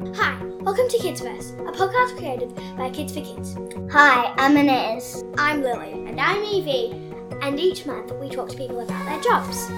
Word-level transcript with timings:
Hi, 0.00 0.42
welcome 0.60 0.88
to 0.88 0.98
Kids 0.98 1.20
Kidsverse, 1.20 1.60
a 1.68 1.72
podcast 1.72 2.16
created 2.16 2.54
by 2.74 2.88
Kids 2.88 3.12
for 3.12 3.20
Kids. 3.20 3.54
Hi, 3.92 4.32
I'm 4.38 4.56
Inez. 4.56 5.22
I'm 5.36 5.60
Lily. 5.62 5.92
And 5.92 6.18
I'm 6.18 6.42
Evie. 6.42 6.92
And 7.42 7.60
each 7.60 7.84
month 7.84 8.10
we 8.14 8.30
talk 8.30 8.48
to 8.48 8.56
people 8.56 8.80
about 8.80 9.04
their 9.04 9.20
jobs. 9.20 9.68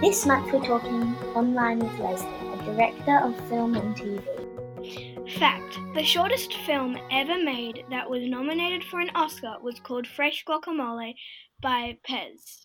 This 0.00 0.24
month 0.24 0.50
we're 0.50 0.64
talking 0.64 1.14
online 1.36 1.80
with 1.80 1.98
Leslie, 1.98 2.28
a 2.54 2.56
director 2.64 3.18
of 3.18 3.36
film 3.50 3.74
and 3.74 3.94
TV. 3.94 5.30
Fact 5.38 5.78
The 5.94 6.02
shortest 6.02 6.54
film 6.54 6.96
ever 7.10 7.36
made 7.36 7.84
that 7.90 8.08
was 8.08 8.22
nominated 8.22 8.82
for 8.82 9.00
an 9.00 9.10
Oscar 9.14 9.56
was 9.62 9.78
called 9.78 10.06
Fresh 10.06 10.46
Guacamole 10.46 11.16
by 11.60 11.98
Pez. 12.08 12.64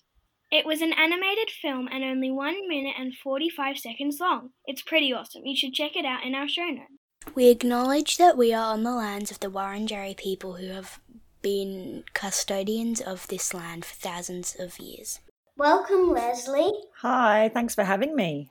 It 0.51 0.65
was 0.65 0.81
an 0.81 0.93
animated 0.93 1.51
film 1.51 1.87
and 1.91 2.03
only 2.03 2.31
1 2.31 2.67
minute 2.67 2.95
and 2.97 3.15
45 3.15 3.77
seconds 3.77 4.19
long. 4.19 4.49
It's 4.65 4.81
pretty 4.81 5.13
awesome. 5.13 5.45
You 5.45 5.55
should 5.55 5.73
check 5.73 5.95
it 5.95 6.05
out 6.05 6.25
in 6.25 6.33
our 6.33 6.47
show 6.47 6.65
notes. 6.65 7.35
We 7.35 7.49
acknowledge 7.49 8.17
that 8.17 8.35
we 8.35 8.51
are 8.51 8.73
on 8.73 8.81
the 8.81 8.91
lands 8.91 9.29
of 9.29 9.39
the 9.39 9.51
Wurundjeri 9.51 10.17
people 10.17 10.53
who 10.53 10.67
have 10.69 10.99
been 11.43 12.03
custodians 12.13 12.99
of 12.99 13.27
this 13.27 13.53
land 13.53 13.85
for 13.85 13.93
thousands 13.95 14.55
of 14.59 14.79
years. 14.79 15.19
Welcome, 15.55 16.09
Leslie. 16.11 16.71
Hi, 17.01 17.51
thanks 17.53 17.75
for 17.75 17.83
having 17.83 18.15
me. 18.15 18.49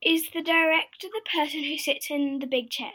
Is 0.00 0.30
the 0.32 0.42
director 0.42 1.08
the 1.12 1.22
person 1.30 1.64
who 1.64 1.76
sits 1.76 2.10
in 2.10 2.38
the 2.38 2.46
big 2.46 2.70
chair? 2.70 2.92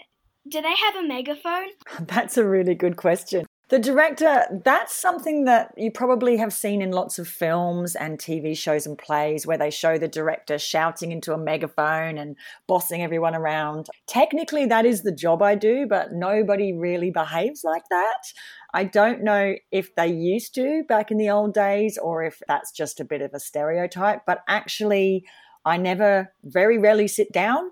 Do 0.48 0.62
they 0.62 0.76
have 0.76 0.96
a 0.96 1.08
megaphone? 1.08 1.68
That's 2.00 2.38
a 2.38 2.48
really 2.48 2.74
good 2.74 2.96
question. 2.96 3.46
The 3.70 3.78
director, 3.78 4.62
that's 4.64 4.96
something 4.96 5.46
that 5.46 5.76
you 5.78 5.92
probably 5.92 6.38
have 6.38 6.52
seen 6.52 6.82
in 6.82 6.90
lots 6.90 7.20
of 7.20 7.28
films 7.28 7.96
and 7.96 8.18
TV 8.18 8.58
shows 8.58 8.88
and 8.88 8.98
plays 8.98 9.46
where 9.46 9.60
they 9.60 9.70
show 9.70 10.00
the 10.00 10.08
director 10.08 10.58
shouting 10.58 11.12
into 11.12 11.34
a 11.34 11.38
megaphone 11.38 12.18
and 12.18 12.36
bossing 12.66 13.04
everyone 13.04 13.36
around. 13.36 13.86
Technically, 14.08 14.66
that 14.66 14.88
is 14.88 15.04
the 15.04 15.12
job 15.12 15.44
I 15.44 15.54
do, 15.54 15.86
but 15.88 16.12
nobody 16.12 16.74
really 16.74 17.12
behaves 17.12 17.64
like 17.64 17.84
that. 17.92 18.34
I 18.74 18.86
don't 18.86 19.24
know 19.24 19.54
if 19.72 19.94
they 19.94 20.08
used 20.08 20.56
to 20.56 20.84
back 20.90 21.12
in 21.12 21.18
the 21.18 21.30
old 21.30 21.54
days 21.54 22.00
or 22.00 22.24
if 22.24 22.42
that's 22.48 22.72
just 22.72 23.00
a 23.00 23.06
bit 23.06 23.22
of 23.22 23.36
a 23.36 23.40
stereotype, 23.40 24.22
but 24.26 24.40
actually, 24.48 25.26
I 25.64 25.78
never, 25.78 26.34
very 26.44 26.80
rarely 26.80 27.08
sit 27.08 27.32
down. 27.32 27.70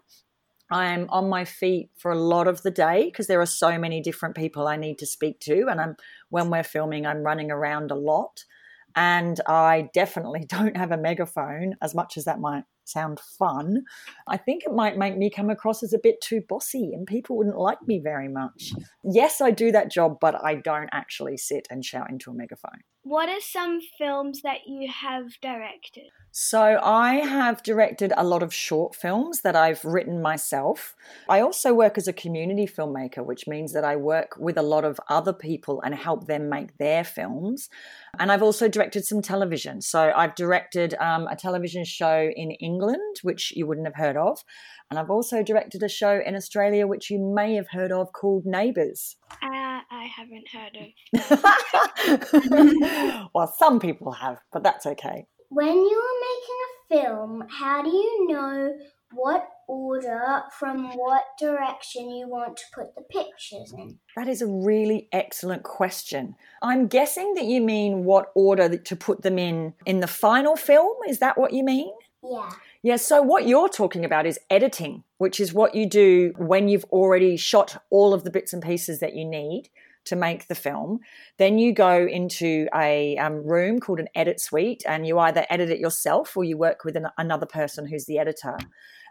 I'm 0.69 1.09
on 1.09 1.29
my 1.29 1.45
feet 1.45 1.89
for 1.97 2.11
a 2.11 2.19
lot 2.19 2.47
of 2.47 2.61
the 2.61 2.71
day 2.71 3.05
because 3.05 3.27
there 3.27 3.41
are 3.41 3.45
so 3.45 3.77
many 3.77 4.01
different 4.01 4.35
people 4.35 4.67
I 4.67 4.75
need 4.75 4.99
to 4.99 5.05
speak 5.05 5.39
to. 5.41 5.67
And 5.69 5.79
I'm 5.79 5.95
when 6.29 6.49
we're 6.49 6.63
filming, 6.63 7.05
I'm 7.05 7.23
running 7.23 7.51
around 7.51 7.91
a 7.91 7.95
lot. 7.95 8.43
And 8.95 9.39
I 9.47 9.89
definitely 9.93 10.45
don't 10.49 10.75
have 10.75 10.91
a 10.91 10.97
megaphone, 10.97 11.75
as 11.81 11.95
much 11.95 12.17
as 12.17 12.25
that 12.25 12.39
might 12.39 12.63
sound 12.87 13.19
fun. 13.19 13.83
I 14.27 14.37
think 14.37 14.63
it 14.63 14.73
might 14.73 14.97
make 14.97 15.17
me 15.17 15.29
come 15.29 15.49
across 15.49 15.83
as 15.83 15.93
a 15.93 15.99
bit 16.01 16.21
too 16.21 16.41
bossy 16.47 16.91
and 16.93 17.05
people 17.05 17.37
wouldn't 17.37 17.57
like 17.57 17.79
me 17.85 17.99
very 17.99 18.29
much. 18.29 18.71
Yes, 19.03 19.41
I 19.41 19.51
do 19.51 19.71
that 19.71 19.91
job, 19.91 20.17
but 20.21 20.35
I 20.43 20.55
don't 20.55 20.89
actually 20.93 21.37
sit 21.37 21.67
and 21.69 21.83
shout 21.83 22.09
into 22.09 22.31
a 22.31 22.33
megaphone. 22.33 22.81
What 23.07 23.29
are 23.29 23.39
some 23.39 23.79
films 23.97 24.41
that 24.41 24.67
you 24.67 24.91
have 24.91 25.39
directed? 25.41 26.09
So, 26.31 26.77
I 26.83 27.13
have 27.15 27.63
directed 27.63 28.11
a 28.17 28.25
lot 28.25 28.43
of 28.43 28.53
short 28.53 28.93
films 28.95 29.41
that 29.41 29.55
I've 29.55 29.83
written 29.85 30.21
myself. 30.21 30.93
I 31.29 31.39
also 31.39 31.73
work 31.73 31.97
as 31.97 32.09
a 32.09 32.13
community 32.13 32.67
filmmaker, 32.67 33.25
which 33.25 33.47
means 33.47 33.71
that 33.71 33.85
I 33.85 33.95
work 33.95 34.35
with 34.37 34.57
a 34.57 34.61
lot 34.61 34.83
of 34.83 34.99
other 35.09 35.31
people 35.31 35.81
and 35.83 35.95
help 35.95 36.27
them 36.27 36.49
make 36.49 36.77
their 36.77 37.05
films. 37.05 37.69
And 38.19 38.29
I've 38.29 38.43
also 38.43 38.67
directed 38.67 39.05
some 39.05 39.21
television. 39.21 39.81
So, 39.81 40.11
I've 40.13 40.35
directed 40.35 40.93
um, 40.99 41.27
a 41.27 41.35
television 41.37 41.85
show 41.85 42.29
in 42.35 42.51
England, 42.51 43.19
which 43.23 43.53
you 43.55 43.65
wouldn't 43.65 43.87
have 43.87 43.95
heard 43.95 44.17
of. 44.17 44.43
And 44.89 44.97
I've 44.97 45.09
also 45.09 45.43
directed 45.43 45.83
a 45.83 45.89
show 45.89 46.21
in 46.25 46.35
Australia, 46.35 46.87
which 46.87 47.09
you 47.09 47.19
may 47.19 47.55
have 47.55 47.67
heard 47.69 47.91
of 47.91 48.13
called 48.13 48.45
Neighbours. 48.45 49.17
Uh, 49.43 49.81
I 49.89 50.09
haven't 50.15 50.47
heard 50.49 50.77
of. 50.77 50.87
well, 53.33 53.53
some 53.57 53.79
people 53.79 54.13
have, 54.13 54.39
but 54.51 54.63
that's 54.63 54.85
okay 54.85 55.27
when 55.49 55.75
you 55.75 55.97
are 55.97 56.19
making 56.29 56.57
a 56.65 57.05
film, 57.05 57.47
how 57.49 57.81
do 57.81 57.89
you 57.89 58.27
know 58.27 58.77
what 59.13 59.47
order 59.67 60.43
from 60.57 60.95
what 60.97 61.23
direction 61.39 62.11
you 62.11 62.27
want 62.27 62.57
to 62.57 62.63
put 62.73 62.95
the 62.95 63.01
pictures 63.01 63.73
in? 63.77 63.99
That 64.15 64.27
is 64.27 64.41
a 64.41 64.47
really 64.47 65.07
excellent 65.11 65.63
question. 65.63 66.35
I'm 66.61 66.87
guessing 66.87 67.33
that 67.35 67.45
you 67.45 67.61
mean 67.61 68.03
what 68.03 68.31
order 68.35 68.77
to 68.77 68.95
put 68.95 69.21
them 69.21 69.39
in 69.39 69.73
in 69.85 70.01
the 70.01 70.07
final 70.07 70.55
film. 70.55 70.97
Is 71.07 71.19
that 71.19 71.37
what 71.37 71.53
you 71.53 71.63
mean? 71.63 71.93
Yeah. 72.23 72.49
Yeah, 72.83 72.97
so 72.97 73.21
what 73.21 73.47
you're 73.47 73.69
talking 73.69 74.05
about 74.05 74.25
is 74.25 74.39
editing, 74.49 75.03
which 75.17 75.39
is 75.39 75.53
what 75.53 75.73
you 75.73 75.87
do 75.87 76.33
when 76.37 76.67
you've 76.67 76.85
already 76.85 77.35
shot 77.37 77.83
all 77.89 78.13
of 78.13 78.23
the 78.23 78.29
bits 78.29 78.53
and 78.53 78.61
pieces 78.61 78.99
that 78.99 79.15
you 79.15 79.25
need 79.25 79.69
to 80.05 80.15
make 80.15 80.47
the 80.47 80.55
film. 80.55 80.99
Then 81.37 81.57
you 81.57 81.73
go 81.73 82.05
into 82.05 82.67
a 82.73 83.17
um, 83.17 83.45
room 83.45 83.79
called 83.79 83.99
an 83.99 84.07
edit 84.15 84.39
suite, 84.39 84.83
and 84.87 85.05
you 85.05 85.19
either 85.19 85.45
edit 85.49 85.69
it 85.69 85.79
yourself 85.79 86.37
or 86.37 86.43
you 86.43 86.57
work 86.57 86.85
with 86.85 86.95
an, 86.95 87.07
another 87.17 87.45
person 87.45 87.87
who's 87.87 88.05
the 88.05 88.19
editor. 88.19 88.57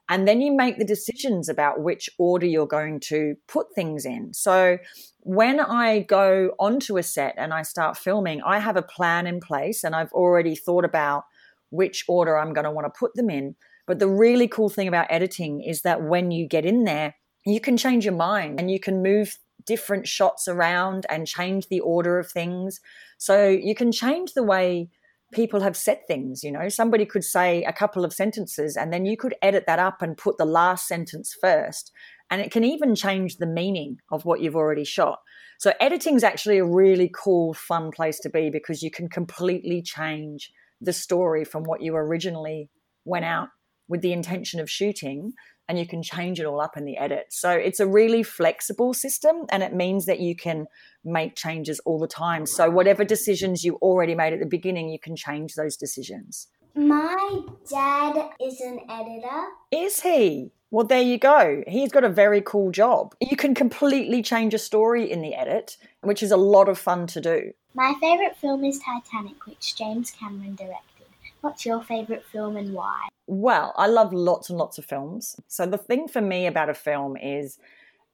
And 0.08 0.28
then 0.28 0.40
you 0.40 0.56
make 0.56 0.78
the 0.78 0.84
decisions 0.84 1.48
about 1.48 1.80
which 1.80 2.08
order 2.18 2.46
you're 2.46 2.66
going 2.66 3.00
to 3.00 3.34
put 3.48 3.74
things 3.74 4.06
in. 4.06 4.32
So 4.32 4.78
when 5.20 5.58
I 5.58 6.00
go 6.00 6.52
onto 6.60 6.96
a 6.96 7.02
set 7.02 7.34
and 7.36 7.52
I 7.52 7.62
start 7.62 7.96
filming, 7.96 8.40
I 8.42 8.60
have 8.60 8.76
a 8.76 8.82
plan 8.82 9.26
in 9.26 9.40
place 9.40 9.82
and 9.82 9.96
I've 9.96 10.12
already 10.12 10.54
thought 10.54 10.84
about 10.84 11.24
which 11.70 12.04
order 12.08 12.38
I'm 12.38 12.52
going 12.52 12.64
to 12.64 12.70
want 12.70 12.86
to 12.86 12.98
put 12.98 13.14
them 13.14 13.30
in. 13.30 13.54
But 13.86 13.98
the 13.98 14.08
really 14.08 14.48
cool 14.48 14.68
thing 14.68 14.88
about 14.88 15.06
editing 15.10 15.62
is 15.62 15.82
that 15.82 16.02
when 16.02 16.30
you 16.30 16.48
get 16.48 16.66
in 16.66 16.84
there, 16.84 17.14
you 17.44 17.60
can 17.60 17.76
change 17.76 18.04
your 18.04 18.14
mind 18.14 18.58
and 18.58 18.70
you 18.70 18.80
can 18.80 19.02
move 19.02 19.38
different 19.64 20.06
shots 20.06 20.48
around 20.48 21.06
and 21.08 21.26
change 21.26 21.68
the 21.68 21.80
order 21.80 22.18
of 22.18 22.30
things. 22.30 22.80
So 23.18 23.48
you 23.48 23.74
can 23.74 23.92
change 23.92 24.34
the 24.34 24.42
way 24.42 24.88
people 25.32 25.60
have 25.60 25.76
said 25.76 26.00
things. 26.06 26.42
You 26.42 26.52
know, 26.52 26.68
somebody 26.68 27.04
could 27.04 27.24
say 27.24 27.64
a 27.64 27.72
couple 27.72 28.04
of 28.04 28.12
sentences 28.12 28.76
and 28.76 28.92
then 28.92 29.04
you 29.04 29.16
could 29.16 29.34
edit 29.42 29.64
that 29.66 29.78
up 29.78 30.02
and 30.02 30.16
put 30.16 30.38
the 30.38 30.44
last 30.44 30.86
sentence 30.86 31.34
first. 31.40 31.92
And 32.30 32.40
it 32.40 32.50
can 32.50 32.64
even 32.64 32.94
change 32.94 33.36
the 33.36 33.46
meaning 33.46 33.98
of 34.10 34.24
what 34.24 34.40
you've 34.40 34.56
already 34.56 34.84
shot. 34.84 35.20
So 35.58 35.72
editing 35.80 36.16
is 36.16 36.24
actually 36.24 36.58
a 36.58 36.64
really 36.64 37.10
cool, 37.14 37.54
fun 37.54 37.90
place 37.90 38.18
to 38.20 38.30
be 38.30 38.50
because 38.50 38.82
you 38.82 38.90
can 38.90 39.08
completely 39.08 39.82
change 39.82 40.50
the 40.80 40.92
story 40.92 41.44
from 41.44 41.64
what 41.64 41.82
you 41.82 41.94
originally 41.96 42.70
went 43.04 43.24
out 43.24 43.48
with 43.88 44.02
the 44.02 44.12
intention 44.12 44.60
of 44.60 44.70
shooting 44.70 45.32
and 45.68 45.78
you 45.78 45.86
can 45.86 46.02
change 46.02 46.38
it 46.38 46.46
all 46.46 46.60
up 46.60 46.76
in 46.76 46.84
the 46.84 46.96
edit. 46.96 47.26
So 47.30 47.50
it's 47.50 47.80
a 47.80 47.86
really 47.86 48.22
flexible 48.22 48.94
system 48.94 49.46
and 49.50 49.62
it 49.62 49.74
means 49.74 50.06
that 50.06 50.20
you 50.20 50.36
can 50.36 50.66
make 51.04 51.34
changes 51.34 51.80
all 51.80 51.98
the 51.98 52.06
time. 52.06 52.46
So 52.46 52.70
whatever 52.70 53.04
decisions 53.04 53.64
you 53.64 53.76
already 53.76 54.14
made 54.14 54.32
at 54.32 54.40
the 54.40 54.46
beginning, 54.46 54.88
you 54.90 54.98
can 54.98 55.16
change 55.16 55.54
those 55.54 55.76
decisions. 55.76 56.48
My 56.74 57.40
dad 57.70 58.30
is 58.40 58.60
an 58.60 58.80
editor. 58.88 59.46
Is 59.72 60.02
he? 60.02 60.52
Well, 60.70 60.86
there 60.86 61.02
you 61.02 61.18
go. 61.18 61.62
He's 61.66 61.92
got 61.92 62.04
a 62.04 62.08
very 62.08 62.40
cool 62.40 62.70
job. 62.70 63.14
You 63.20 63.36
can 63.36 63.54
completely 63.54 64.22
change 64.22 64.52
a 64.52 64.58
story 64.58 65.10
in 65.10 65.22
the 65.22 65.34
edit, 65.34 65.76
which 66.00 66.22
is 66.22 66.32
a 66.32 66.36
lot 66.36 66.68
of 66.68 66.78
fun 66.78 67.06
to 67.08 67.20
do. 67.20 67.52
My 67.74 67.94
favourite 68.00 68.36
film 68.36 68.64
is 68.64 68.80
Titanic, 68.80 69.46
which 69.46 69.76
James 69.76 70.10
Cameron 70.10 70.54
directed. 70.56 71.06
What's 71.40 71.64
your 71.64 71.82
favourite 71.82 72.24
film 72.24 72.56
and 72.56 72.72
why? 72.72 73.08
Well, 73.26 73.72
I 73.76 73.86
love 73.86 74.12
lots 74.12 74.50
and 74.50 74.58
lots 74.58 74.78
of 74.78 74.84
films. 74.84 75.36
So 75.46 75.66
the 75.66 75.78
thing 75.78 76.08
for 76.08 76.20
me 76.20 76.46
about 76.46 76.68
a 76.68 76.74
film 76.74 77.16
is 77.16 77.58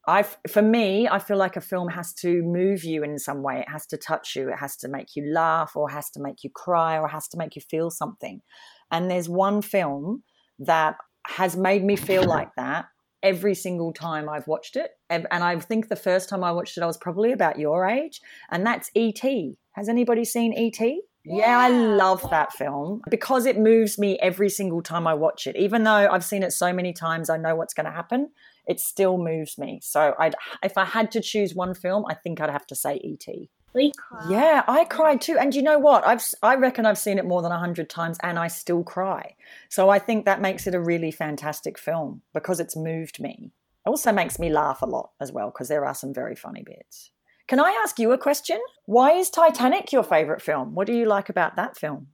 I 0.06 0.24
for 0.24 0.62
me, 0.62 1.08
I 1.08 1.18
feel 1.18 1.36
like 1.36 1.56
a 1.56 1.60
film 1.60 1.88
has 1.88 2.12
to 2.14 2.42
move 2.42 2.82
you 2.82 3.04
in 3.04 3.18
some 3.18 3.42
way. 3.42 3.60
It 3.60 3.68
has 3.68 3.86
to 3.86 3.96
touch 3.96 4.34
you. 4.34 4.48
It 4.50 4.56
has 4.56 4.76
to 4.78 4.88
make 4.88 5.14
you 5.14 5.32
laugh 5.32 5.76
or 5.76 5.88
has 5.90 6.10
to 6.10 6.20
make 6.20 6.42
you 6.42 6.50
cry 6.50 6.98
or 6.98 7.06
has 7.08 7.28
to 7.28 7.38
make 7.38 7.54
you 7.54 7.62
feel 7.62 7.90
something. 7.90 8.42
And 8.90 9.10
there's 9.10 9.28
one 9.28 9.62
film 9.62 10.24
that 10.58 10.96
has 11.26 11.56
made 11.56 11.84
me 11.84 11.96
feel 11.96 12.24
like 12.24 12.54
that 12.56 12.86
every 13.22 13.54
single 13.54 13.92
time 13.92 14.28
I've 14.28 14.46
watched 14.46 14.76
it. 14.76 14.90
And 15.08 15.26
I 15.30 15.58
think 15.58 15.88
the 15.88 15.96
first 15.96 16.28
time 16.28 16.42
I 16.42 16.52
watched 16.52 16.76
it, 16.76 16.82
I 16.82 16.86
was 16.86 16.96
probably 16.96 17.32
about 17.32 17.58
your 17.58 17.86
age, 17.86 18.20
and 18.50 18.66
that's 18.66 18.90
E.T. 18.94 19.56
Has 19.72 19.88
anybody 19.88 20.24
seen 20.24 20.52
E.T.? 20.52 21.02
Yeah, 21.24 21.56
I 21.56 21.68
love 21.68 22.28
that 22.30 22.52
film 22.52 23.00
because 23.08 23.46
it 23.46 23.56
moves 23.56 23.96
me 23.96 24.18
every 24.18 24.48
single 24.48 24.82
time 24.82 25.06
I 25.06 25.14
watch 25.14 25.46
it. 25.46 25.54
Even 25.54 25.84
though 25.84 26.08
I've 26.10 26.24
seen 26.24 26.42
it 26.42 26.50
so 26.50 26.72
many 26.72 26.92
times, 26.92 27.30
I 27.30 27.36
know 27.36 27.54
what's 27.54 27.74
going 27.74 27.86
to 27.86 27.92
happen. 27.92 28.30
It 28.66 28.80
still 28.80 29.18
moves 29.18 29.56
me. 29.56 29.78
So, 29.82 30.14
I'd, 30.18 30.34
if 30.64 30.76
I 30.76 30.84
had 30.84 31.12
to 31.12 31.20
choose 31.20 31.54
one 31.54 31.74
film, 31.74 32.04
I 32.08 32.14
think 32.14 32.40
I'd 32.40 32.50
have 32.50 32.66
to 32.66 32.74
say 32.74 32.96
E.T. 33.04 33.50
We 33.74 33.92
cried. 33.92 34.30
Yeah, 34.30 34.62
I 34.68 34.84
cried 34.84 35.20
too. 35.20 35.38
And 35.38 35.54
you 35.54 35.62
know 35.62 35.78
what? 35.78 36.06
I've 36.06 36.22
I 36.42 36.56
reckon 36.56 36.86
I've 36.86 36.98
seen 36.98 37.18
it 37.18 37.24
more 37.24 37.42
than 37.42 37.52
a 37.52 37.58
hundred 37.58 37.88
times, 37.88 38.18
and 38.22 38.38
I 38.38 38.48
still 38.48 38.82
cry. 38.84 39.34
So 39.68 39.88
I 39.88 39.98
think 39.98 40.24
that 40.24 40.40
makes 40.40 40.66
it 40.66 40.74
a 40.74 40.80
really 40.80 41.10
fantastic 41.10 41.78
film 41.78 42.22
because 42.34 42.60
it's 42.60 42.76
moved 42.76 43.20
me. 43.20 43.52
It 43.86 43.88
also 43.88 44.12
makes 44.12 44.38
me 44.38 44.50
laugh 44.50 44.82
a 44.82 44.86
lot 44.86 45.10
as 45.20 45.32
well 45.32 45.50
because 45.50 45.68
there 45.68 45.84
are 45.84 45.94
some 45.94 46.12
very 46.12 46.36
funny 46.36 46.62
bits. 46.62 47.10
Can 47.48 47.58
I 47.58 47.78
ask 47.82 47.98
you 47.98 48.12
a 48.12 48.18
question? 48.18 48.60
Why 48.86 49.12
is 49.12 49.28
Titanic 49.28 49.92
your 49.92 50.04
favourite 50.04 50.40
film? 50.40 50.74
What 50.74 50.86
do 50.86 50.94
you 50.94 51.06
like 51.06 51.28
about 51.28 51.56
that 51.56 51.76
film? 51.76 52.08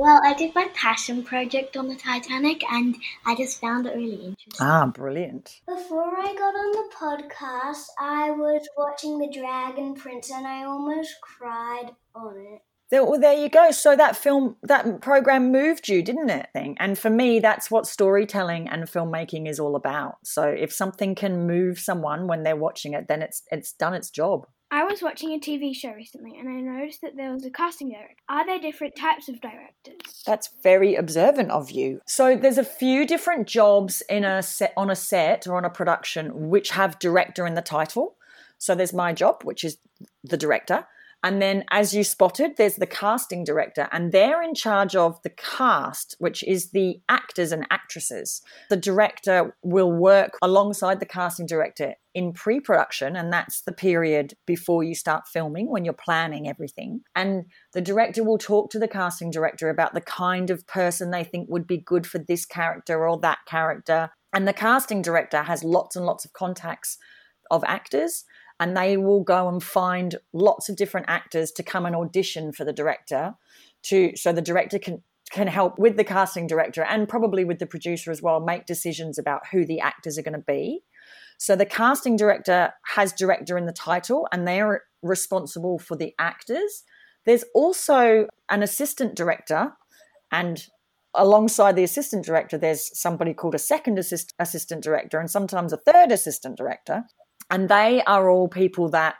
Well, 0.00 0.18
I 0.24 0.32
did 0.32 0.54
my 0.54 0.66
passion 0.72 1.22
project 1.22 1.76
on 1.76 1.86
the 1.86 1.94
Titanic 1.94 2.64
and 2.72 2.96
I 3.26 3.36
just 3.36 3.60
found 3.60 3.84
it 3.84 3.94
really 3.94 4.14
interesting. 4.14 4.66
Ah, 4.66 4.86
brilliant. 4.86 5.60
Before 5.68 6.16
I 6.16 6.34
got 6.34 6.54
on 6.54 6.72
the 6.72 6.90
podcast, 6.96 7.84
I 7.98 8.30
was 8.30 8.66
watching 8.78 9.18
The 9.18 9.28
Dragon 9.30 9.92
Prince 9.94 10.30
and 10.30 10.46
I 10.46 10.64
almost 10.64 11.16
cried 11.20 11.90
on 12.14 12.34
it. 12.38 12.62
There, 12.90 13.04
well, 13.04 13.20
there 13.20 13.34
you 13.34 13.50
go. 13.50 13.72
So 13.72 13.94
that 13.94 14.16
film, 14.16 14.56
that 14.62 15.02
program 15.02 15.52
moved 15.52 15.86
you, 15.86 16.02
didn't 16.02 16.30
it? 16.30 16.48
Thing, 16.54 16.76
and 16.80 16.98
for 16.98 17.10
me, 17.10 17.38
that's 17.38 17.70
what 17.70 17.86
storytelling 17.86 18.70
and 18.70 18.84
filmmaking 18.84 19.50
is 19.50 19.60
all 19.60 19.76
about. 19.76 20.14
So 20.24 20.44
if 20.44 20.72
something 20.72 21.14
can 21.14 21.46
move 21.46 21.78
someone 21.78 22.26
when 22.26 22.42
they're 22.42 22.56
watching 22.56 22.94
it, 22.94 23.06
then 23.06 23.20
it's 23.20 23.42
it's 23.52 23.74
done 23.74 23.92
its 23.92 24.08
job. 24.08 24.46
I 24.72 24.84
was 24.84 25.02
watching 25.02 25.32
a 25.32 25.38
TV 25.40 25.74
show 25.74 25.90
recently 25.90 26.38
and 26.38 26.48
I 26.48 26.60
noticed 26.60 27.00
that 27.02 27.16
there 27.16 27.32
was 27.32 27.44
a 27.44 27.50
casting 27.50 27.88
director. 27.88 28.14
Are 28.28 28.46
there 28.46 28.60
different 28.60 28.94
types 28.94 29.28
of 29.28 29.40
directors? 29.40 30.22
That's 30.24 30.50
very 30.62 30.94
observant 30.94 31.50
of 31.50 31.72
you. 31.72 32.00
So 32.06 32.36
there's 32.36 32.58
a 32.58 32.64
few 32.64 33.04
different 33.04 33.48
jobs 33.48 34.00
in 34.08 34.24
a 34.24 34.42
set 34.42 34.72
on 34.76 34.88
a 34.88 34.94
set 34.94 35.48
or 35.48 35.56
on 35.56 35.64
a 35.64 35.70
production 35.70 36.50
which 36.50 36.70
have 36.70 37.00
director 37.00 37.46
in 37.46 37.54
the 37.54 37.62
title. 37.62 38.14
So 38.58 38.76
there's 38.76 38.92
my 38.92 39.12
job, 39.12 39.42
which 39.42 39.64
is 39.64 39.78
the 40.22 40.36
director. 40.36 40.86
And 41.22 41.42
then, 41.42 41.64
as 41.70 41.92
you 41.92 42.02
spotted, 42.02 42.52
there's 42.56 42.76
the 42.76 42.86
casting 42.86 43.44
director, 43.44 43.88
and 43.92 44.10
they're 44.10 44.42
in 44.42 44.54
charge 44.54 44.96
of 44.96 45.20
the 45.22 45.30
cast, 45.30 46.16
which 46.18 46.42
is 46.42 46.70
the 46.70 47.00
actors 47.10 47.52
and 47.52 47.66
actresses. 47.70 48.40
The 48.70 48.76
director 48.76 49.54
will 49.62 49.92
work 49.92 50.38
alongside 50.40 50.98
the 50.98 51.06
casting 51.06 51.46
director 51.46 51.94
in 52.14 52.32
pre 52.32 52.58
production, 52.58 53.16
and 53.16 53.30
that's 53.30 53.60
the 53.62 53.72
period 53.72 54.34
before 54.46 54.82
you 54.82 54.94
start 54.94 55.28
filming 55.28 55.70
when 55.70 55.84
you're 55.84 55.92
planning 55.92 56.48
everything. 56.48 57.02
And 57.14 57.44
the 57.74 57.82
director 57.82 58.24
will 58.24 58.38
talk 58.38 58.70
to 58.70 58.78
the 58.78 58.88
casting 58.88 59.30
director 59.30 59.68
about 59.68 59.92
the 59.92 60.00
kind 60.00 60.48
of 60.48 60.66
person 60.66 61.10
they 61.10 61.24
think 61.24 61.50
would 61.50 61.66
be 61.66 61.78
good 61.78 62.06
for 62.06 62.18
this 62.18 62.46
character 62.46 63.06
or 63.06 63.20
that 63.20 63.38
character. 63.46 64.10
And 64.32 64.48
the 64.48 64.54
casting 64.54 65.02
director 65.02 65.42
has 65.42 65.64
lots 65.64 65.96
and 65.96 66.06
lots 66.06 66.24
of 66.24 66.32
contacts 66.32 66.96
of 67.50 67.64
actors 67.66 68.24
and 68.60 68.76
they 68.76 68.98
will 68.98 69.22
go 69.22 69.48
and 69.48 69.62
find 69.62 70.16
lots 70.32 70.68
of 70.68 70.76
different 70.76 71.06
actors 71.08 71.50
to 71.52 71.62
come 71.62 71.86
and 71.86 71.96
audition 71.96 72.52
for 72.52 72.64
the 72.64 72.72
director 72.72 73.34
to 73.82 74.14
so 74.14 74.32
the 74.32 74.42
director 74.42 74.78
can 74.78 75.02
can 75.32 75.46
help 75.46 75.78
with 75.78 75.96
the 75.96 76.04
casting 76.04 76.46
director 76.46 76.82
and 76.82 77.08
probably 77.08 77.44
with 77.44 77.58
the 77.58 77.66
producer 77.66 78.10
as 78.10 78.20
well 78.20 78.40
make 78.40 78.66
decisions 78.66 79.18
about 79.18 79.42
who 79.52 79.64
the 79.64 79.80
actors 79.80 80.18
are 80.18 80.22
going 80.22 80.32
to 80.32 80.44
be. 80.46 80.82
So 81.38 81.54
the 81.56 81.64
casting 81.64 82.16
director 82.16 82.72
has 82.94 83.12
director 83.12 83.56
in 83.56 83.64
the 83.64 83.72
title 83.72 84.26
and 84.32 84.46
they're 84.46 84.82
responsible 85.02 85.78
for 85.78 85.96
the 85.96 86.14
actors. 86.18 86.82
There's 87.26 87.44
also 87.54 88.26
an 88.50 88.62
assistant 88.62 89.14
director 89.14 89.72
and 90.32 90.66
alongside 91.14 91.76
the 91.76 91.84
assistant 91.84 92.24
director 92.24 92.58
there's 92.58 92.96
somebody 92.98 93.32
called 93.32 93.54
a 93.54 93.58
second 93.58 93.98
assist, 93.98 94.34
assistant 94.38 94.82
director 94.82 95.18
and 95.18 95.30
sometimes 95.30 95.72
a 95.72 95.76
third 95.76 96.12
assistant 96.12 96.56
director 96.56 97.04
and 97.50 97.68
they 97.68 98.02
are 98.04 98.30
all 98.30 98.48
people 98.48 98.88
that 98.90 99.16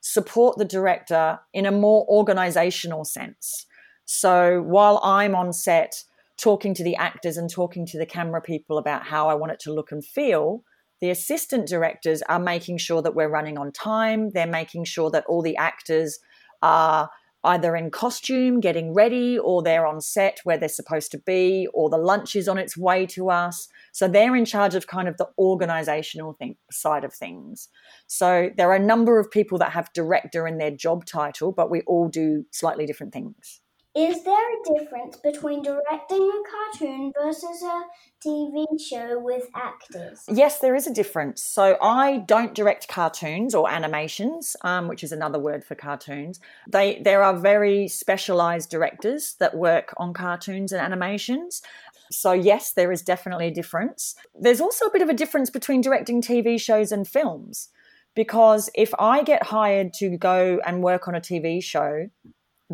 support 0.00 0.58
the 0.58 0.64
director 0.64 1.38
in 1.52 1.66
a 1.66 1.72
more 1.72 2.06
organizational 2.08 3.04
sense. 3.04 3.66
So 4.04 4.62
while 4.62 5.00
I'm 5.02 5.34
on 5.34 5.52
set 5.52 6.04
talking 6.36 6.74
to 6.74 6.84
the 6.84 6.96
actors 6.96 7.36
and 7.36 7.48
talking 7.48 7.86
to 7.86 7.98
the 7.98 8.06
camera 8.06 8.40
people 8.40 8.76
about 8.76 9.04
how 9.04 9.28
I 9.28 9.34
want 9.34 9.52
it 9.52 9.60
to 9.60 9.72
look 9.72 9.92
and 9.92 10.04
feel, 10.04 10.62
the 11.00 11.10
assistant 11.10 11.68
directors 11.68 12.22
are 12.28 12.38
making 12.38 12.78
sure 12.78 13.02
that 13.02 13.14
we're 13.14 13.28
running 13.28 13.58
on 13.58 13.72
time. 13.72 14.30
They're 14.30 14.46
making 14.46 14.84
sure 14.84 15.10
that 15.10 15.24
all 15.26 15.42
the 15.42 15.56
actors 15.56 16.18
are 16.62 17.10
either 17.44 17.76
in 17.76 17.90
costume, 17.90 18.58
getting 18.58 18.94
ready, 18.94 19.38
or 19.38 19.62
they're 19.62 19.86
on 19.86 20.00
set 20.00 20.40
where 20.44 20.56
they're 20.58 20.68
supposed 20.68 21.10
to 21.12 21.18
be, 21.18 21.68
or 21.74 21.90
the 21.90 21.98
lunch 21.98 22.34
is 22.34 22.48
on 22.48 22.58
its 22.58 22.76
way 22.76 23.06
to 23.06 23.30
us. 23.30 23.68
So 23.92 24.08
they're 24.08 24.34
in 24.34 24.44
charge 24.44 24.74
of 24.74 24.86
kind 24.86 25.06
of 25.06 25.16
the 25.18 25.28
organizational 25.38 26.32
thing, 26.32 26.56
side 26.72 27.04
of 27.04 27.12
things. 27.12 27.68
So 28.06 28.50
there 28.56 28.70
are 28.70 28.76
a 28.76 28.80
number 28.80 29.20
of 29.20 29.30
people 29.30 29.58
that 29.58 29.72
have 29.72 29.92
director 29.92 30.46
in 30.46 30.58
their 30.58 30.70
job 30.70 31.04
title, 31.04 31.52
but 31.52 31.70
we 31.70 31.82
all 31.82 32.08
do 32.08 32.44
slightly 32.50 32.86
different 32.86 33.12
things. 33.12 33.60
Is 33.96 34.24
there 34.24 34.34
a 34.34 34.78
difference 34.78 35.16
between 35.18 35.62
directing 35.62 36.28
a 36.28 36.42
cartoon 36.50 37.12
versus 37.14 37.62
a 37.62 37.82
TV 38.26 38.66
show 38.80 39.20
with 39.20 39.48
actors? 39.54 40.24
Yes, 40.28 40.58
there 40.58 40.74
is 40.74 40.88
a 40.88 40.92
difference. 40.92 41.44
So 41.44 41.76
I 41.80 42.18
don't 42.26 42.54
direct 42.54 42.88
cartoons 42.88 43.54
or 43.54 43.70
animations, 43.70 44.56
um, 44.62 44.88
which 44.88 45.04
is 45.04 45.12
another 45.12 45.38
word 45.38 45.64
for 45.64 45.76
cartoons. 45.76 46.40
They 46.68 47.00
there 47.04 47.22
are 47.22 47.36
very 47.36 47.86
specialized 47.86 48.68
directors 48.68 49.36
that 49.38 49.56
work 49.56 49.94
on 49.96 50.12
cartoons 50.12 50.72
and 50.72 50.82
animations. 50.82 51.62
So 52.10 52.32
yes, 52.32 52.72
there 52.72 52.90
is 52.90 53.00
definitely 53.00 53.46
a 53.46 53.54
difference. 53.54 54.16
There's 54.34 54.60
also 54.60 54.86
a 54.86 54.92
bit 54.92 55.02
of 55.02 55.08
a 55.08 55.14
difference 55.14 55.50
between 55.50 55.82
directing 55.82 56.20
TV 56.20 56.60
shows 56.60 56.90
and 56.90 57.06
films. 57.06 57.68
Because 58.16 58.70
if 58.74 58.92
I 58.98 59.22
get 59.22 59.44
hired 59.44 59.92
to 59.94 60.16
go 60.16 60.60
and 60.66 60.82
work 60.82 61.06
on 61.06 61.14
a 61.14 61.20
TV 61.20 61.62
show, 61.62 62.08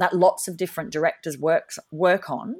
that 0.00 0.14
lots 0.14 0.48
of 0.48 0.56
different 0.56 0.92
directors 0.92 1.38
work 1.38 1.70
work 1.90 2.30
on, 2.30 2.56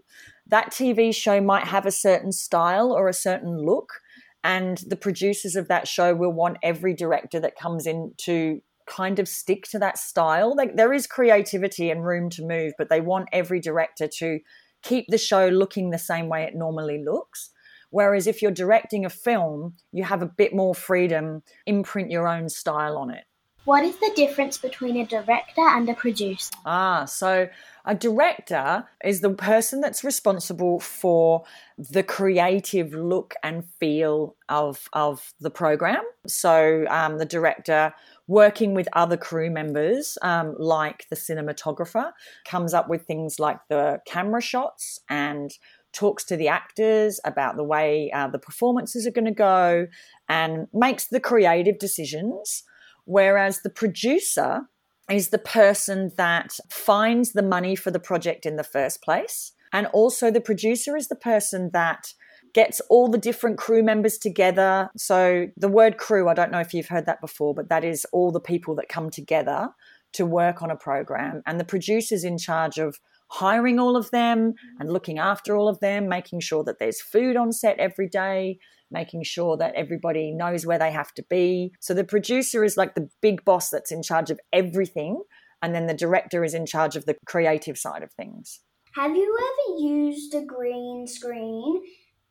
that 0.46 0.70
TV 0.70 1.14
show 1.14 1.40
might 1.40 1.64
have 1.64 1.87
a 1.87 1.90
certain 1.90 2.32
style 2.32 2.92
or 2.92 3.08
a 3.08 3.14
certain 3.14 3.58
look, 3.58 4.00
and 4.42 4.78
the 4.87 4.96
producers 4.96 5.56
of 5.56 5.69
that 5.69 5.87
show 5.87 6.14
will 6.14 6.32
want 6.32 6.58
every 6.62 6.94
director 6.94 7.40
that 7.40 7.56
comes 7.56 7.87
in 7.87 8.12
to 8.19 8.60
kind 8.87 9.19
of 9.19 9.28
stick 9.28 9.64
to 9.70 9.78
that 9.78 9.98
style. 9.98 10.54
Like 10.56 10.76
there 10.76 10.92
is 10.92 11.06
creativity 11.06 11.90
and 11.90 12.04
room 12.04 12.28
to 12.31 12.46
move, 12.46 12.72
but 12.76 12.88
they 12.90 13.00
want 13.00 13.28
every 13.32 13.60
director 13.60 14.08
to 14.19 14.40
keep 14.82 15.06
the 15.08 15.19
show 15.19 15.48
looking 15.48 15.90
the 15.90 15.98
same 15.98 16.28
way 16.28 16.42
it 16.42 16.54
normally 16.54 17.02
looks. 17.04 17.50
Whereas 17.90 18.26
if 18.26 18.40
you're 18.40 18.50
directing 18.50 19.04
a 19.04 19.10
film, 19.10 19.75
you 19.92 20.04
have 20.04 20.22
a 20.22 20.26
bit 20.26 20.54
more 20.54 20.75
freedom, 20.75 21.42
imprint 21.66 22.10
your 22.10 22.28
own 22.28 22.48
style 22.48 22.96
on 22.96 23.10
it. 23.10 23.25
What 23.64 23.84
is 23.84 23.96
the 23.98 24.10
difference 24.16 24.56
between 24.56 24.96
a 24.96 25.04
director 25.04 25.60
and 25.60 25.88
a 25.88 25.94
producer? 25.94 26.50
Ah, 26.64 27.04
so 27.04 27.48
a 27.84 27.94
director 27.94 28.84
is 29.04 29.20
the 29.20 29.30
person 29.30 29.82
that's 29.82 30.02
responsible 30.02 30.80
for 30.80 31.44
the 31.78 32.02
creative 32.02 32.94
look 32.94 33.34
and 33.42 33.64
feel 33.78 34.34
of, 34.48 34.88
of 34.94 35.34
the 35.40 35.50
program. 35.50 36.02
So 36.26 36.86
um, 36.88 37.18
the 37.18 37.26
director 37.26 37.92
working 38.26 38.72
with 38.72 38.88
other 38.94 39.18
crew 39.18 39.50
members, 39.50 40.16
um, 40.22 40.54
like 40.58 41.06
the 41.10 41.16
cinematographer, 41.16 42.12
comes 42.46 42.72
up 42.72 42.88
with 42.88 43.02
things 43.02 43.38
like 43.38 43.58
the 43.68 44.00
camera 44.06 44.40
shots 44.40 45.00
and 45.10 45.50
talks 45.92 46.24
to 46.24 46.36
the 46.36 46.48
actors 46.48 47.20
about 47.24 47.56
the 47.56 47.64
way 47.64 48.11
uh, 48.14 48.28
the 48.28 48.38
performances 48.38 49.06
are 49.06 49.11
going 49.11 49.25
to 49.26 49.32
go 49.32 49.87
and 50.28 50.66
makes 50.73 51.08
the 51.08 51.20
creative 51.20 51.78
decisions 51.78 52.62
Whereas 53.11 53.62
the 53.62 53.71
producer 53.71 54.69
is 55.11 55.31
the 55.31 55.38
person 55.38 56.12
that 56.17 56.57
finds 56.71 57.33
the 57.33 57.43
money 57.43 57.75
for 57.75 57.90
the 57.90 57.99
project 57.99 58.47
in 58.47 58.55
the 58.55 58.62
first 58.62 59.02
place. 59.02 59.50
And 59.73 59.88
also, 59.88 60.31
the 60.31 60.40
producer 60.40 60.97
is 60.97 61.09
the 61.09 61.17
person 61.17 61.71
that 61.73 62.14
gets 62.55 62.81
all 62.88 63.09
the 63.09 63.19
different 63.19 63.59
crew 63.59 63.83
members 63.83 64.17
together. 64.17 64.90
So, 64.97 65.49
the 65.57 65.69
word 65.69 65.97
crew, 65.97 66.29
I 66.29 66.35
don't 66.35 66.52
know 66.52 66.61
if 66.61 66.73
you've 66.73 66.87
heard 66.87 67.07
that 67.07 67.21
before, 67.21 67.52
but 67.52 67.69
that 67.69 67.83
is 67.83 68.07
all 68.12 68.31
the 68.31 68.38
people 68.38 68.76
that 68.76 68.88
come 68.88 69.11
together 69.11 69.71
to 70.12 70.25
work 70.25 70.62
on 70.62 70.71
a 70.71 70.76
program. 70.76 71.43
And 71.47 71.59
the 71.59 71.64
producer's 71.64 72.23
in 72.23 72.38
charge 72.38 72.79
of 72.79 73.00
hiring 73.26 73.81
all 73.81 73.97
of 73.97 74.12
them 74.12 74.55
and 74.79 74.93
looking 74.93 75.19
after 75.19 75.57
all 75.57 75.67
of 75.67 75.81
them, 75.81 76.09
making 76.09 76.40
sure 76.40 76.62
that 76.62 76.79
there's 76.79 77.00
food 77.00 77.37
on 77.37 77.50
set 77.50 77.76
every 77.81 78.09
day, 78.09 78.61
making 78.90 79.23
sure 79.25 79.56
that 79.56 79.75
everybody 79.75 80.32
knows 80.32 80.66
where 80.66 80.78
they 80.78 80.90
have 80.92 81.12
to 81.14 81.25
be. 81.28 81.73
So 81.80 81.94
the 81.94 82.04
producer 82.04 82.64
is 82.64 82.76
like 82.76 82.94
the 82.94 83.09
big 83.20 83.44
boss 83.44 83.70
that's 83.70 83.92
in 83.92 84.02
charge 84.02 84.30
of 84.30 84.40
everything. 84.52 85.23
And 85.62 85.75
then 85.75 85.87
the 85.87 85.94
director 85.94 86.44
is 86.44 86.54
in 86.54 86.66
charge 86.66 86.97
of 86.97 87.06
the 87.06 87.16
creative 87.26 87.76
side 87.76 88.02
of 88.02 88.12
things. 88.12 88.61
Have 88.94 89.14
you 89.14 89.37
ever 89.38 89.80
used 89.82 90.35
a 90.35 90.44
green 90.44 91.06
screen? 91.06 91.82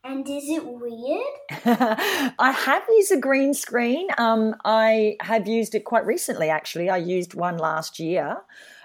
And 0.02 0.26
is 0.28 0.44
it 0.48 0.64
weird? 0.64 1.24
I 2.38 2.52
have 2.52 2.82
used 2.88 3.12
a 3.12 3.18
green 3.18 3.52
screen. 3.52 4.08
Um, 4.16 4.54
I 4.64 5.16
have 5.20 5.46
used 5.46 5.74
it 5.74 5.84
quite 5.84 6.06
recently, 6.06 6.48
actually. 6.48 6.88
I 6.88 6.96
used 6.96 7.34
one 7.34 7.58
last 7.58 7.98
year. 7.98 8.38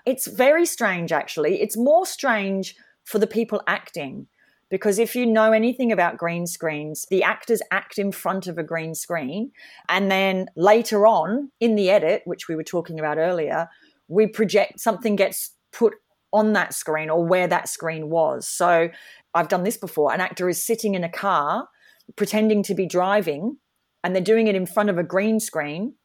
It's 0.05 0.27
very 0.27 0.65
strange, 0.65 1.11
actually. 1.11 1.61
It's 1.61 1.77
more 1.77 2.05
strange 2.05 2.75
for 3.05 3.17
the 3.17 3.27
people 3.27 3.61
acting 3.65 4.27
because 4.69 4.99
if 4.99 5.15
you 5.15 5.25
know 5.25 5.51
anything 5.51 5.91
about 5.91 6.17
green 6.17 6.47
screens, 6.47 7.05
the 7.09 7.23
actors 7.23 7.61
act 7.71 7.97
in 7.97 8.11
front 8.11 8.47
of 8.47 8.57
a 8.57 8.63
green 8.63 8.95
screen. 8.95 9.51
And 9.89 10.09
then 10.09 10.47
later 10.55 11.05
on 11.05 11.51
in 11.59 11.75
the 11.75 11.89
edit, 11.89 12.23
which 12.25 12.47
we 12.47 12.55
were 12.55 12.63
talking 12.63 12.99
about 12.99 13.17
earlier, 13.17 13.67
we 14.07 14.27
project 14.27 14.79
something 14.79 15.15
gets 15.15 15.51
put 15.71 15.93
on 16.33 16.53
that 16.53 16.73
screen 16.73 17.09
or 17.09 17.25
where 17.25 17.47
that 17.47 17.69
screen 17.69 18.09
was. 18.09 18.47
So 18.47 18.89
I've 19.33 19.47
done 19.47 19.63
this 19.63 19.77
before. 19.77 20.13
An 20.13 20.21
actor 20.21 20.49
is 20.49 20.63
sitting 20.63 20.95
in 20.95 21.03
a 21.03 21.09
car 21.09 21.67
pretending 22.15 22.63
to 22.63 22.75
be 22.75 22.85
driving 22.85 23.57
and 24.03 24.15
they're 24.15 24.23
doing 24.23 24.47
it 24.47 24.55
in 24.55 24.65
front 24.65 24.89
of 24.89 24.97
a 24.97 25.03
green 25.03 25.39
screen 25.39 25.95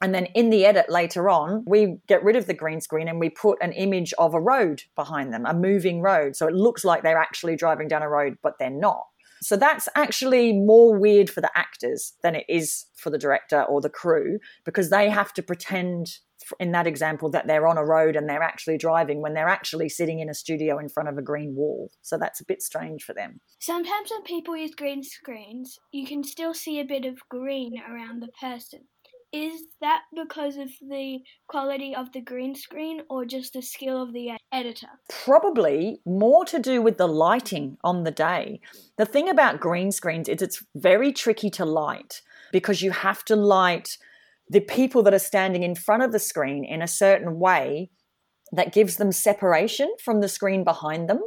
And 0.00 0.14
then 0.14 0.26
in 0.26 0.50
the 0.50 0.64
edit 0.64 0.88
later 0.88 1.28
on, 1.28 1.64
we 1.66 1.98
get 2.06 2.22
rid 2.22 2.36
of 2.36 2.46
the 2.46 2.54
green 2.54 2.80
screen 2.80 3.08
and 3.08 3.18
we 3.18 3.30
put 3.30 3.58
an 3.60 3.72
image 3.72 4.14
of 4.18 4.34
a 4.34 4.40
road 4.40 4.82
behind 4.94 5.32
them, 5.32 5.44
a 5.44 5.54
moving 5.54 6.00
road. 6.00 6.36
So 6.36 6.46
it 6.46 6.54
looks 6.54 6.84
like 6.84 7.02
they're 7.02 7.18
actually 7.18 7.56
driving 7.56 7.88
down 7.88 8.02
a 8.02 8.08
road, 8.08 8.36
but 8.42 8.54
they're 8.58 8.70
not. 8.70 9.06
So 9.40 9.56
that's 9.56 9.88
actually 9.94 10.52
more 10.52 10.96
weird 10.96 11.30
for 11.30 11.40
the 11.40 11.50
actors 11.56 12.14
than 12.22 12.34
it 12.34 12.44
is 12.48 12.86
for 12.96 13.10
the 13.10 13.18
director 13.18 13.62
or 13.62 13.80
the 13.80 13.90
crew 13.90 14.38
because 14.64 14.90
they 14.90 15.08
have 15.10 15.32
to 15.34 15.42
pretend 15.42 16.18
in 16.60 16.72
that 16.72 16.86
example 16.86 17.30
that 17.30 17.46
they're 17.46 17.66
on 17.66 17.76
a 17.76 17.84
road 17.84 18.16
and 18.16 18.28
they're 18.28 18.42
actually 18.42 18.78
driving 18.78 19.20
when 19.20 19.34
they're 19.34 19.48
actually 19.48 19.88
sitting 19.88 20.20
in 20.20 20.28
a 20.28 20.34
studio 20.34 20.78
in 20.78 20.88
front 20.88 21.08
of 21.08 21.18
a 21.18 21.22
green 21.22 21.54
wall. 21.54 21.90
So 22.02 22.16
that's 22.18 22.40
a 22.40 22.44
bit 22.44 22.62
strange 22.62 23.04
for 23.04 23.12
them. 23.12 23.40
Sometimes 23.58 24.10
when 24.10 24.22
people 24.22 24.56
use 24.56 24.74
green 24.74 25.02
screens, 25.02 25.78
you 25.92 26.06
can 26.06 26.24
still 26.24 26.54
see 26.54 26.80
a 26.80 26.84
bit 26.84 27.04
of 27.04 27.18
green 27.28 27.74
around 27.88 28.22
the 28.22 28.28
person. 28.40 28.80
Is 29.32 29.66
that 29.82 30.02
because 30.16 30.56
of 30.56 30.70
the 30.80 31.18
quality 31.48 31.94
of 31.94 32.12
the 32.12 32.20
green 32.22 32.54
screen 32.54 33.02
or 33.10 33.26
just 33.26 33.52
the 33.52 33.60
skill 33.60 34.02
of 34.02 34.14
the 34.14 34.30
editor? 34.52 34.88
Probably 35.10 36.00
more 36.06 36.46
to 36.46 36.58
do 36.58 36.80
with 36.80 36.96
the 36.96 37.06
lighting 37.06 37.76
on 37.84 38.04
the 38.04 38.10
day. 38.10 38.60
The 38.96 39.04
thing 39.04 39.28
about 39.28 39.60
green 39.60 39.92
screens 39.92 40.28
is 40.28 40.40
it's 40.40 40.64
very 40.74 41.12
tricky 41.12 41.50
to 41.50 41.66
light 41.66 42.22
because 42.52 42.80
you 42.80 42.90
have 42.90 43.22
to 43.26 43.36
light 43.36 43.98
the 44.48 44.60
people 44.60 45.02
that 45.02 45.12
are 45.12 45.18
standing 45.18 45.62
in 45.62 45.74
front 45.74 46.02
of 46.02 46.12
the 46.12 46.18
screen 46.18 46.64
in 46.64 46.80
a 46.80 46.88
certain 46.88 47.38
way 47.38 47.90
that 48.52 48.72
gives 48.72 48.96
them 48.96 49.12
separation 49.12 49.94
from 50.02 50.22
the 50.22 50.28
screen 50.28 50.64
behind 50.64 51.06
them. 51.06 51.20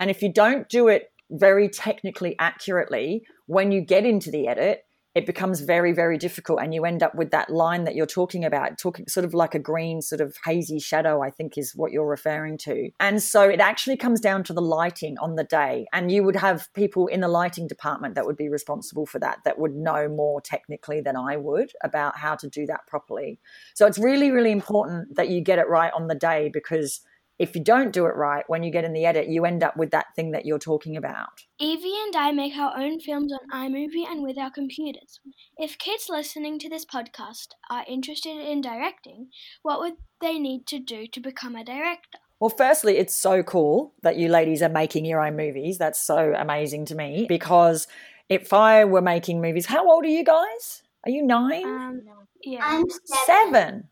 And 0.00 0.10
if 0.10 0.22
you 0.22 0.32
don't 0.32 0.66
do 0.70 0.88
it 0.88 1.12
very 1.30 1.68
technically 1.68 2.36
accurately, 2.38 3.26
when 3.46 3.70
you 3.70 3.82
get 3.82 4.06
into 4.06 4.30
the 4.30 4.48
edit, 4.48 4.84
it 5.14 5.26
becomes 5.26 5.60
very 5.60 5.92
very 5.92 6.18
difficult 6.18 6.60
and 6.60 6.74
you 6.74 6.84
end 6.84 7.02
up 7.02 7.14
with 7.14 7.30
that 7.30 7.50
line 7.50 7.84
that 7.84 7.94
you're 7.94 8.06
talking 8.06 8.44
about 8.44 8.78
talking 8.78 9.06
sort 9.08 9.24
of 9.24 9.34
like 9.34 9.54
a 9.54 9.58
green 9.58 10.02
sort 10.02 10.20
of 10.20 10.36
hazy 10.44 10.78
shadow 10.78 11.22
i 11.22 11.30
think 11.30 11.56
is 11.56 11.74
what 11.74 11.92
you're 11.92 12.06
referring 12.06 12.58
to. 12.58 12.90
And 13.00 13.22
so 13.22 13.48
it 13.48 13.60
actually 13.60 13.96
comes 13.96 14.20
down 14.20 14.44
to 14.44 14.52
the 14.52 14.62
lighting 14.62 15.16
on 15.18 15.36
the 15.36 15.44
day 15.44 15.86
and 15.92 16.10
you 16.10 16.22
would 16.24 16.36
have 16.36 16.72
people 16.74 17.06
in 17.06 17.20
the 17.20 17.28
lighting 17.28 17.66
department 17.66 18.14
that 18.14 18.26
would 18.26 18.36
be 18.36 18.48
responsible 18.48 19.06
for 19.06 19.18
that 19.20 19.38
that 19.44 19.58
would 19.58 19.74
know 19.74 20.08
more 20.08 20.40
technically 20.40 21.00
than 21.00 21.16
i 21.16 21.36
would 21.36 21.72
about 21.82 22.16
how 22.18 22.34
to 22.34 22.48
do 22.48 22.66
that 22.66 22.86
properly. 22.86 23.38
So 23.74 23.86
it's 23.86 23.98
really 23.98 24.30
really 24.30 24.52
important 24.52 25.16
that 25.16 25.28
you 25.28 25.40
get 25.40 25.58
it 25.58 25.68
right 25.68 25.92
on 25.92 26.08
the 26.08 26.14
day 26.14 26.50
because 26.52 27.00
if 27.38 27.56
you 27.56 27.62
don't 27.62 27.92
do 27.92 28.06
it 28.06 28.14
right, 28.14 28.44
when 28.46 28.62
you 28.62 28.70
get 28.70 28.84
in 28.84 28.92
the 28.92 29.06
edit, 29.06 29.28
you 29.28 29.44
end 29.44 29.62
up 29.62 29.76
with 29.76 29.90
that 29.90 30.06
thing 30.14 30.30
that 30.30 30.46
you're 30.46 30.58
talking 30.58 30.96
about. 30.96 31.42
Evie 31.58 31.94
and 32.04 32.14
I 32.14 32.30
make 32.32 32.56
our 32.56 32.76
own 32.78 33.00
films 33.00 33.32
on 33.32 33.70
iMovie 33.70 34.06
and 34.06 34.22
with 34.22 34.38
our 34.38 34.50
computers. 34.50 35.20
If 35.56 35.78
kids 35.78 36.06
listening 36.08 36.58
to 36.60 36.68
this 36.68 36.84
podcast 36.84 37.48
are 37.70 37.84
interested 37.88 38.36
in 38.36 38.60
directing, 38.60 39.28
what 39.62 39.80
would 39.80 39.94
they 40.20 40.38
need 40.38 40.66
to 40.68 40.78
do 40.78 41.06
to 41.08 41.20
become 41.20 41.56
a 41.56 41.64
director? 41.64 42.18
Well, 42.38 42.50
firstly, 42.50 42.98
it's 42.98 43.16
so 43.16 43.42
cool 43.42 43.94
that 44.02 44.16
you 44.16 44.28
ladies 44.28 44.62
are 44.62 44.68
making 44.68 45.04
your 45.04 45.24
own 45.24 45.36
movies. 45.36 45.78
That's 45.78 46.00
so 46.00 46.34
amazing 46.36 46.86
to 46.86 46.94
me 46.94 47.26
because 47.28 47.86
if 48.28 48.52
I 48.52 48.84
were 48.84 49.02
making 49.02 49.40
movies, 49.40 49.66
how 49.66 49.90
old 49.90 50.04
are 50.04 50.08
you 50.08 50.24
guys? 50.24 50.82
Are 51.04 51.10
you 51.10 51.22
nine? 51.22 51.64
Um, 51.64 52.02
yeah. 52.42 52.60
I'm 52.62 52.84
seven. 52.90 53.24
Seven. 53.26 53.88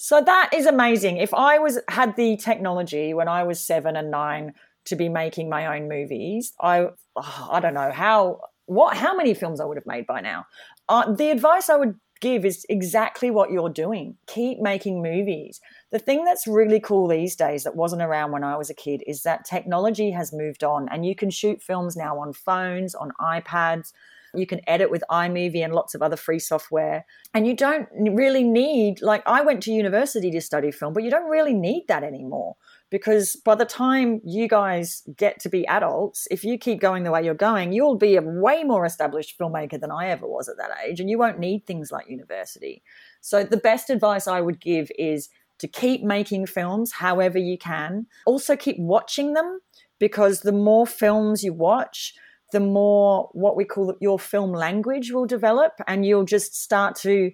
So 0.00 0.20
that 0.20 0.50
is 0.54 0.66
amazing. 0.66 1.16
If 1.16 1.34
I 1.34 1.58
was 1.58 1.80
had 1.88 2.14
the 2.14 2.36
technology 2.36 3.14
when 3.14 3.26
I 3.26 3.42
was 3.42 3.58
seven 3.58 3.96
and 3.96 4.12
nine 4.12 4.54
to 4.84 4.94
be 4.94 5.08
making 5.08 5.48
my 5.48 5.76
own 5.76 5.88
movies, 5.88 6.52
I 6.60 6.90
oh, 7.16 7.48
I 7.50 7.58
don't 7.58 7.74
know 7.74 7.90
how 7.90 8.42
what 8.66 8.96
how 8.96 9.16
many 9.16 9.34
films 9.34 9.60
I 9.60 9.64
would 9.64 9.76
have 9.76 9.86
made 9.86 10.06
by 10.06 10.20
now. 10.20 10.46
Uh, 10.88 11.12
the 11.12 11.30
advice 11.30 11.68
I 11.68 11.74
would 11.74 11.96
give 12.20 12.44
is 12.44 12.64
exactly 12.68 13.32
what 13.32 13.50
you're 13.50 13.70
doing. 13.70 14.16
Keep 14.28 14.60
making 14.60 15.02
movies. 15.02 15.60
The 15.90 15.98
thing 15.98 16.24
that's 16.24 16.46
really 16.46 16.78
cool 16.78 17.08
these 17.08 17.34
days 17.34 17.64
that 17.64 17.74
wasn't 17.74 18.02
around 18.02 18.30
when 18.30 18.44
I 18.44 18.56
was 18.56 18.70
a 18.70 18.74
kid 18.74 19.02
is 19.04 19.22
that 19.22 19.44
technology 19.44 20.12
has 20.12 20.32
moved 20.32 20.62
on 20.62 20.88
and 20.92 21.04
you 21.04 21.16
can 21.16 21.30
shoot 21.30 21.60
films 21.60 21.96
now 21.96 22.20
on 22.20 22.32
phones, 22.32 22.94
on 22.94 23.10
iPads. 23.20 23.92
You 24.34 24.46
can 24.46 24.60
edit 24.66 24.90
with 24.90 25.02
iMovie 25.10 25.64
and 25.64 25.72
lots 25.72 25.94
of 25.94 26.02
other 26.02 26.16
free 26.16 26.38
software. 26.38 27.06
And 27.34 27.46
you 27.46 27.54
don't 27.54 27.88
really 27.92 28.44
need, 28.44 29.00
like, 29.02 29.22
I 29.26 29.42
went 29.42 29.62
to 29.64 29.72
university 29.72 30.30
to 30.30 30.40
study 30.40 30.70
film, 30.70 30.92
but 30.92 31.02
you 31.02 31.10
don't 31.10 31.30
really 31.30 31.54
need 31.54 31.84
that 31.88 32.02
anymore 32.02 32.56
because 32.90 33.36
by 33.44 33.54
the 33.54 33.64
time 33.64 34.20
you 34.24 34.48
guys 34.48 35.02
get 35.16 35.40
to 35.40 35.48
be 35.48 35.66
adults, 35.66 36.26
if 36.30 36.44
you 36.44 36.58
keep 36.58 36.80
going 36.80 37.04
the 37.04 37.10
way 37.10 37.24
you're 37.24 37.34
going, 37.34 37.72
you'll 37.72 37.98
be 37.98 38.16
a 38.16 38.22
way 38.22 38.64
more 38.64 38.86
established 38.86 39.38
filmmaker 39.38 39.80
than 39.80 39.90
I 39.90 40.08
ever 40.08 40.26
was 40.26 40.48
at 40.48 40.56
that 40.56 40.70
age, 40.84 41.00
and 41.00 41.10
you 41.10 41.18
won't 41.18 41.38
need 41.38 41.66
things 41.66 41.92
like 41.92 42.08
university. 42.08 42.82
So, 43.20 43.44
the 43.44 43.56
best 43.56 43.90
advice 43.90 44.26
I 44.26 44.40
would 44.40 44.60
give 44.60 44.90
is 44.98 45.28
to 45.58 45.68
keep 45.68 46.02
making 46.02 46.46
films 46.46 46.92
however 46.92 47.38
you 47.38 47.58
can. 47.58 48.06
Also, 48.26 48.56
keep 48.56 48.78
watching 48.78 49.34
them 49.34 49.60
because 49.98 50.40
the 50.40 50.52
more 50.52 50.86
films 50.86 51.42
you 51.42 51.52
watch, 51.52 52.14
the 52.52 52.60
more 52.60 53.28
what 53.32 53.56
we 53.56 53.64
call 53.64 53.94
your 54.00 54.18
film 54.18 54.52
language 54.52 55.12
will 55.12 55.26
develop, 55.26 55.72
and 55.86 56.04
you'll 56.04 56.24
just 56.24 56.60
start 56.60 56.96
to 56.96 57.30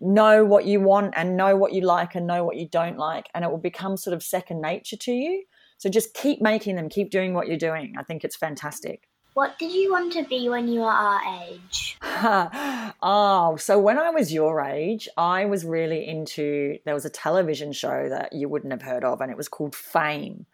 know 0.00 0.44
what 0.44 0.64
you 0.64 0.80
want 0.80 1.14
and 1.16 1.36
know 1.36 1.56
what 1.56 1.72
you 1.72 1.80
like 1.80 2.14
and 2.14 2.26
know 2.26 2.44
what 2.44 2.56
you 2.56 2.68
don't 2.68 2.98
like, 2.98 3.28
and 3.34 3.44
it 3.44 3.50
will 3.50 3.58
become 3.58 3.96
sort 3.96 4.14
of 4.14 4.22
second 4.22 4.60
nature 4.60 4.96
to 4.96 5.12
you. 5.12 5.44
So 5.78 5.88
just 5.88 6.14
keep 6.14 6.40
making 6.40 6.76
them, 6.76 6.88
keep 6.88 7.10
doing 7.10 7.34
what 7.34 7.46
you're 7.46 7.56
doing. 7.56 7.94
I 7.98 8.02
think 8.02 8.24
it's 8.24 8.36
fantastic. 8.36 9.08
What 9.34 9.56
did 9.56 9.70
you 9.70 9.92
want 9.92 10.12
to 10.14 10.24
be 10.24 10.48
when 10.48 10.66
you 10.66 10.80
were 10.80 10.86
our 10.86 11.20
age? 11.44 11.96
oh, 12.02 13.56
so 13.56 13.78
when 13.78 13.96
I 13.96 14.10
was 14.10 14.32
your 14.32 14.60
age, 14.60 15.08
I 15.16 15.44
was 15.44 15.64
really 15.64 16.08
into 16.08 16.78
there 16.84 16.94
was 16.94 17.04
a 17.04 17.10
television 17.10 17.72
show 17.72 18.08
that 18.08 18.32
you 18.32 18.48
wouldn't 18.48 18.72
have 18.72 18.82
heard 18.82 19.04
of, 19.04 19.20
and 19.20 19.30
it 19.30 19.36
was 19.36 19.48
called 19.48 19.76
Fame 19.76 20.46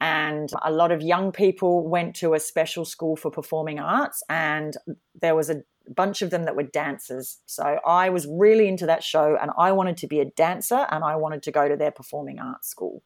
and 0.00 0.50
a 0.62 0.72
lot 0.72 0.92
of 0.92 1.02
young 1.02 1.32
people 1.32 1.86
went 1.86 2.16
to 2.16 2.34
a 2.34 2.40
special 2.40 2.84
school 2.84 3.16
for 3.16 3.30
performing 3.30 3.78
arts 3.78 4.22
and 4.28 4.76
there 5.20 5.34
was 5.34 5.50
a 5.50 5.62
bunch 5.88 6.22
of 6.22 6.30
them 6.30 6.44
that 6.44 6.56
were 6.56 6.62
dancers. 6.64 7.38
So 7.46 7.78
i 7.86 8.08
was 8.08 8.26
really 8.26 8.68
into 8.68 8.86
that 8.86 9.04
show 9.04 9.36
and 9.40 9.50
i 9.58 9.70
wanted 9.72 9.96
to 9.98 10.06
be 10.06 10.20
a 10.20 10.24
dancer 10.24 10.86
and 10.90 11.04
i 11.04 11.14
wanted 11.16 11.42
to 11.44 11.52
go 11.52 11.68
to 11.68 11.76
their 11.76 11.90
performing 11.90 12.38
arts 12.38 12.68
school. 12.68 13.02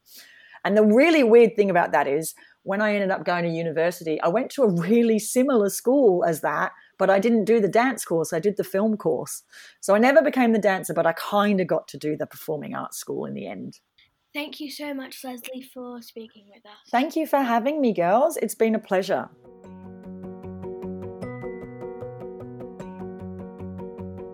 And 0.65 0.75
the 0.75 0.83
really 0.83 1.23
weird 1.23 1.55
thing 1.55 1.69
about 1.69 1.91
that 1.91 2.07
is 2.07 2.35
when 2.63 2.81
i 2.81 2.93
ended 2.93 3.11
up 3.11 3.25
going 3.25 3.43
to 3.43 3.49
university 3.49 4.19
i 4.21 4.27
went 4.27 4.49
to 4.51 4.63
a 4.63 4.69
really 4.69 5.19
similar 5.19 5.69
school 5.69 6.23
as 6.25 6.41
that 6.41 6.71
but 6.97 7.09
i 7.09 7.19
didn't 7.19 7.45
do 7.45 7.59
the 7.59 7.67
dance 7.67 8.03
course 8.03 8.33
i 8.33 8.39
did 8.39 8.57
the 8.57 8.63
film 8.63 8.97
course. 8.97 9.43
So 9.79 9.93
i 9.95 9.99
never 9.99 10.21
became 10.21 10.53
the 10.53 10.59
dancer 10.59 10.93
but 10.93 11.05
i 11.05 11.13
kind 11.13 11.61
of 11.61 11.67
got 11.67 11.87
to 11.89 11.97
do 11.97 12.17
the 12.17 12.25
performing 12.25 12.75
arts 12.75 12.97
school 12.97 13.25
in 13.25 13.33
the 13.33 13.47
end 13.47 13.79
Thank 14.33 14.59
you 14.59 14.69
so 14.69 14.93
much, 14.93 15.23
Leslie, 15.23 15.63
for 15.73 16.01
speaking 16.01 16.49
with 16.53 16.65
us. 16.65 16.89
Thank 16.91 17.15
you 17.15 17.25
for 17.25 17.39
having 17.39 17.79
me, 17.81 17.93
girls. 17.93 18.35
It's 18.37 18.53
been 18.53 18.75
a 18.75 18.79
pleasure. 18.79 19.29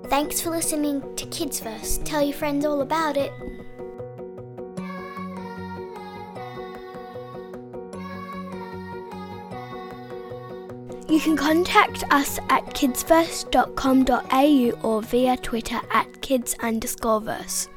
Thanks 0.10 0.42
for 0.42 0.50
listening 0.50 1.02
to 1.16 1.26
Kidsverse. 1.26 2.04
Tell 2.04 2.22
your 2.22 2.34
friends 2.34 2.66
all 2.66 2.82
about 2.82 3.16
it. 3.18 3.32
You 11.08 11.22
can 11.22 11.38
contact 11.38 12.04
us 12.12 12.38
at 12.50 12.66
kidsverse.com.au 12.66 14.90
or 14.90 15.02
via 15.02 15.38
Twitter 15.38 15.80
at 15.92 16.22
kids 16.22 16.56
underscore 16.62 17.22
verse. 17.22 17.70